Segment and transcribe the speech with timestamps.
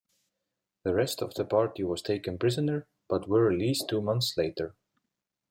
[0.83, 4.73] The rest of the party was taken prisoner, but were released two months later.